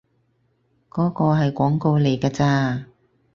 [0.89, 2.87] 嗰個係廣告嚟㗎咋